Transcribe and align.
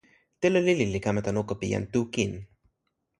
telo 0.41 0.59
lili 0.67 0.85
li 0.93 0.99
kama 1.05 1.21
tan 1.25 1.39
oko 1.41 1.53
pi 1.59 1.67
jan 1.73 1.85
Tu 1.91 2.01
kin. 2.13 2.31